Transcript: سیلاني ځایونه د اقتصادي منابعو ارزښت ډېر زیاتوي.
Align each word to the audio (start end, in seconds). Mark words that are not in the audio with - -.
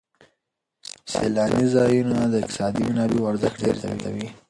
سیلاني 1.11 1.63
ځایونه 1.75 2.17
د 2.27 2.33
اقتصادي 2.43 2.81
منابعو 2.89 3.29
ارزښت 3.31 3.57
ډېر 3.63 3.75
زیاتوي. 3.83 4.27